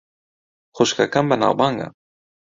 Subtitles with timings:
[0.75, 1.87] خوشکەکەم بەناوبانگە.